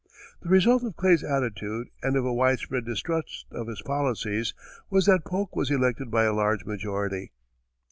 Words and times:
The 0.41 0.49
result 0.49 0.83
of 0.83 0.95
Clay's 0.95 1.23
attitude, 1.23 1.89
and 2.01 2.15
of 2.15 2.25
a 2.25 2.33
widespread 2.33 2.85
distrust 2.85 3.45
of 3.51 3.67
his 3.67 3.83
policies, 3.83 4.55
was 4.89 5.05
that 5.05 5.25
Polk 5.25 5.55
was 5.55 5.69
elected 5.69 6.09
by 6.09 6.23
a 6.23 6.33
large 6.33 6.65
majority. 6.65 7.31